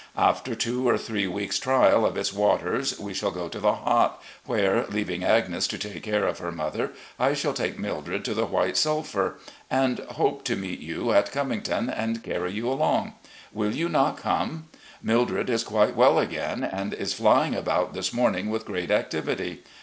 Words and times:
After 0.17 0.55
two 0.55 0.89
or 0.89 0.97
three 0.97 1.27
weeks' 1.27 1.59
trial 1.59 2.07
of 2.07 2.17
its 2.17 2.33
waters 2.33 2.97
we 2.99 3.13
shall 3.13 3.29
go 3.29 3.47
to 3.47 3.59
the 3.59 3.73
Hot, 3.75 4.19
where, 4.47 4.87
leaving 4.87 5.23
Agnes 5.23 5.67
to 5.67 5.77
take 5.77 6.01
care 6.01 6.25
of 6.25 6.39
her 6.39 6.51
mother, 6.51 6.93
I 7.19 7.35
shall 7.35 7.53
take 7.53 7.77
Mildred 7.77 8.25
to 8.25 8.33
the 8.33 8.47
White 8.47 8.77
Sulphur, 8.77 9.35
and 9.69 9.99
hope 9.99 10.43
to 10.45 10.55
meet 10.55 10.79
you 10.79 11.11
at 11.11 11.31
Covington 11.31 11.87
and 11.87 12.23
carry 12.23 12.51
you 12.53 12.67
along. 12.67 13.13
Will 13.53 13.75
you 13.75 13.89
not 13.89 14.17
come?... 14.17 14.69
Mildred 15.03 15.51
is 15.51 15.63
qtiite 15.65 15.93
well 15.93 16.17
again 16.17 16.63
and 16.63 16.95
is 16.95 17.13
fl3dng 17.13 17.55
about 17.55 17.93
this 17.93 18.11
morning 18.11 18.49
with 18.49 18.65
great 18.65 18.89
activity. 18.89 19.61